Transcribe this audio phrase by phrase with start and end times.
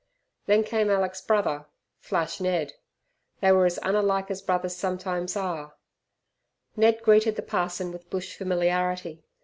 [0.47, 1.67] Then came Alick's brother,
[1.99, 2.73] "Flash" Ned;
[3.39, 5.75] they were as unlike as brothers sometimes are
[6.75, 9.21] Ned greeted the parson with bush familiarity.